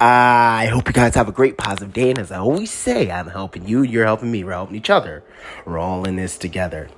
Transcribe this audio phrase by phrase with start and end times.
[0.00, 2.10] I hope you guys have a great positive day.
[2.10, 5.24] And as I always say, I'm helping you, you're helping me, we're helping each other.
[5.64, 6.88] We're all in this together.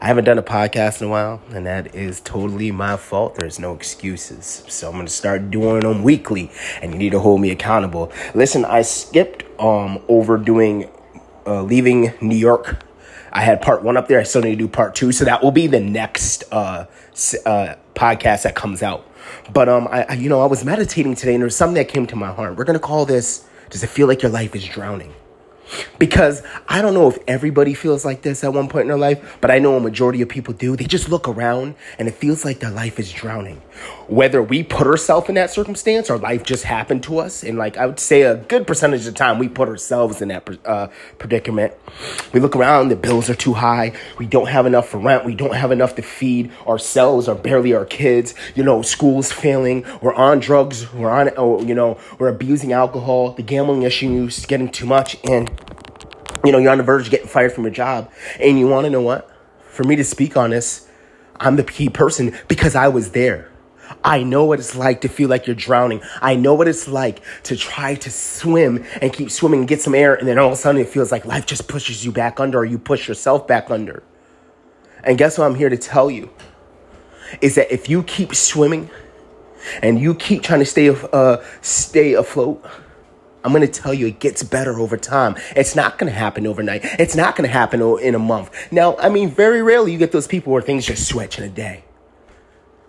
[0.00, 3.34] I haven't done a podcast in a while, and that is totally my fault.
[3.34, 4.64] There's no excuses.
[4.68, 8.12] So I'm gonna start doing them weekly, and you need to hold me accountable.
[8.32, 10.88] Listen, I skipped um over doing
[11.46, 12.84] uh, leaving New York.
[13.32, 14.20] I had part one up there.
[14.20, 16.86] I still need to do part two, so that will be the next uh,
[17.44, 19.04] uh podcast that comes out.
[19.52, 22.06] But um, I, I you know I was meditating today, and there's something that came
[22.06, 22.56] to my heart.
[22.56, 23.46] We're gonna call this.
[23.70, 25.12] Does it feel like your life is drowning?
[25.98, 29.38] Because I don't know if everybody feels like this at one point in their life,
[29.40, 30.76] but I know a majority of people do.
[30.76, 33.60] They just look around and it feels like their life is drowning.
[34.08, 37.76] Whether we put ourselves in that circumstance or life just happened to us, and like
[37.76, 40.88] I would say a good percentage of the time we put ourselves in that uh,
[41.18, 41.74] predicament.
[42.32, 45.34] We look around, the bills are too high, we don't have enough for rent, we
[45.34, 48.34] don't have enough to feed ourselves or barely our kids.
[48.54, 53.32] You know, school's failing, we're on drugs, we're on, oh, you know, we're abusing alcohol,
[53.32, 55.50] the gambling issue is getting too much, and
[56.44, 58.10] you know, you're on the verge of getting fired from your job.
[58.40, 59.30] And you want to know what?
[59.70, 60.88] For me to speak on this,
[61.40, 63.50] I'm the key person because I was there.
[64.04, 66.02] I know what it's like to feel like you're drowning.
[66.20, 69.94] I know what it's like to try to swim and keep swimming and get some
[69.94, 72.38] air, and then all of a sudden it feels like life just pushes you back
[72.38, 74.02] under or you push yourself back under.
[75.04, 76.30] And guess what I'm here to tell you?
[77.40, 78.90] Is that if you keep swimming
[79.82, 82.64] and you keep trying to stay, uh, stay afloat,
[83.48, 85.34] I'm going to tell you it gets better over time.
[85.56, 86.82] It's not going to happen overnight.
[86.84, 88.50] It's not going to happen in a month.
[88.70, 91.48] Now, I mean, very rarely you get those people where things just switch in a
[91.48, 91.82] day.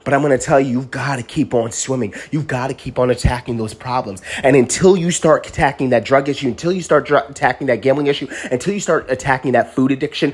[0.03, 2.13] But I'm going to tell you, you've got to keep on swimming.
[2.29, 4.21] You've got to keep on attacking those problems.
[4.43, 8.07] And until you start attacking that drug issue, until you start dr- attacking that gambling
[8.07, 10.31] issue, until you start attacking that food addiction,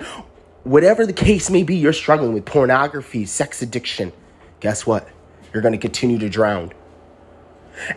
[0.64, 4.12] whatever the case may be, you're struggling with pornography, sex addiction.
[4.60, 5.08] Guess what?
[5.54, 6.73] You're going to continue to drown.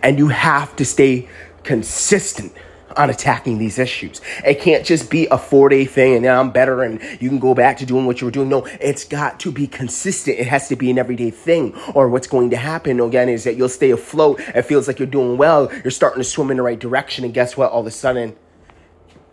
[0.02, 1.26] And you have to stay
[1.68, 2.50] consistent
[2.96, 4.22] on attacking these issues.
[4.42, 7.38] It can't just be a four day thing and now I'm better and you can
[7.38, 8.48] go back to doing what you were doing.
[8.48, 10.38] No, it's got to be consistent.
[10.38, 11.76] It has to be an everyday thing.
[11.94, 14.40] Or what's going to happen again is that you'll stay afloat.
[14.40, 15.70] It feels like you're doing well.
[15.84, 17.26] You're starting to swim in the right direction.
[17.26, 17.70] And guess what?
[17.70, 18.34] All of a sudden,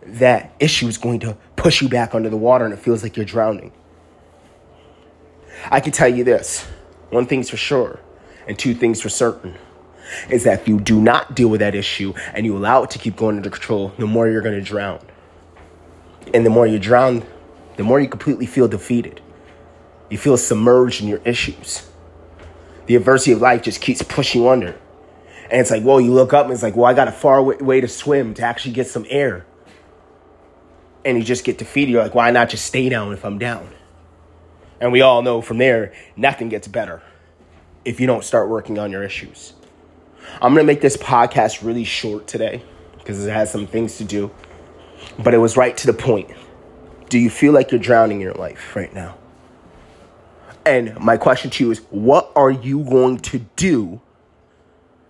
[0.02, 3.16] that issue is going to push you back under the water and it feels like
[3.16, 3.72] you're drowning.
[5.70, 6.66] I can tell you this
[7.08, 7.98] one thing's for sure,
[8.46, 9.56] and two things for certain
[10.30, 12.98] is that if you do not deal with that issue and you allow it to
[12.98, 15.00] keep going under control, the more you're going to drown.
[16.34, 17.24] And the more you drown,
[17.76, 19.20] the more you completely feel defeated.
[20.10, 21.88] You feel submerged in your issues.
[22.86, 24.78] The adversity of life just keeps pushing you under.
[25.50, 27.42] And it's like, well, you look up and it's like, well, I got a far
[27.42, 29.46] way to swim to actually get some air.
[31.04, 31.92] And you just get defeated.
[31.92, 33.68] You're like, why not just stay down if I'm down?
[34.80, 37.02] And we all know from there, nothing gets better
[37.84, 39.52] if you don't start working on your issues.
[40.34, 42.62] I'm going to make this podcast really short today
[42.98, 44.30] because it has some things to do,
[45.18, 46.30] but it was right to the point.
[47.08, 49.16] Do you feel like you're drowning in your life right now?
[50.64, 54.00] And my question to you is what are you going to do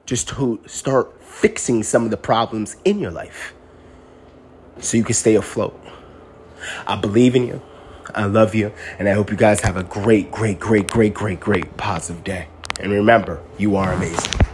[0.05, 3.55] just to start fixing some of the problems in your life
[4.79, 5.81] so you can stay afloat?
[6.87, 7.63] I believe in you.
[8.15, 8.73] I love you.
[8.99, 12.49] And I hope you guys have a great, great, great, great, great, great positive day.
[12.79, 14.46] And remember, you are amazing.